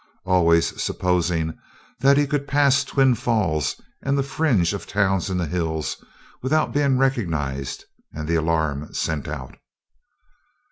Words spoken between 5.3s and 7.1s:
the hills, without being